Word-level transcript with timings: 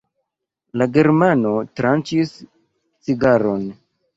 La 0.81 0.87
germano 0.95 1.51
tranĉis 1.81 2.35
cigaron. 2.39 3.65